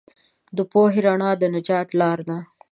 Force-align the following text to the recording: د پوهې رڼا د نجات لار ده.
د 0.55 0.57
پوهې 0.71 0.99
رڼا 1.05 1.31
د 1.41 1.43
نجات 1.55 1.87
لار 1.99 2.19
ده. 2.27 2.37